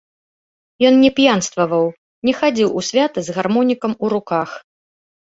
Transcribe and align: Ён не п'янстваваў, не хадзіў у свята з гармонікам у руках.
Ён 0.87 0.95
не 1.01 1.09
п'янстваваў, 1.17 1.83
не 2.29 2.33
хадзіў 2.39 2.69
у 2.81 2.83
свята 2.87 3.19
з 3.27 3.35
гармонікам 3.35 3.93
у 4.07 4.09
руках. 4.15 4.49